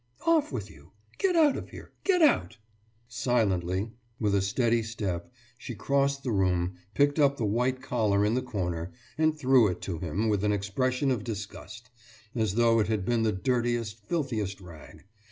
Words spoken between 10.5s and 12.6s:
expression of disgust, as